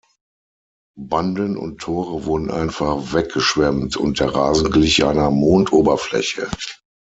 [0.97, 6.49] Banden und Tore wurden einfach weggeschwemmt und der Rasen glich einer Mondoberfläche.